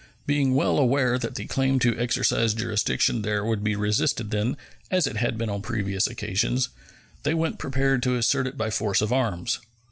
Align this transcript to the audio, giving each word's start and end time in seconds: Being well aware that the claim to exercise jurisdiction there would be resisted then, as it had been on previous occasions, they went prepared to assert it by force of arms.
Being 0.25 0.55
well 0.55 0.79
aware 0.79 1.19
that 1.19 1.35
the 1.35 1.45
claim 1.45 1.77
to 1.77 1.95
exercise 1.95 2.55
jurisdiction 2.55 3.21
there 3.21 3.45
would 3.45 3.63
be 3.63 3.75
resisted 3.75 4.31
then, 4.31 4.57
as 4.89 5.05
it 5.05 5.17
had 5.17 5.37
been 5.37 5.47
on 5.51 5.61
previous 5.61 6.07
occasions, 6.07 6.69
they 7.21 7.35
went 7.35 7.59
prepared 7.59 8.01
to 8.01 8.15
assert 8.17 8.47
it 8.47 8.57
by 8.57 8.71
force 8.71 9.01
of 9.03 9.13
arms. 9.13 9.59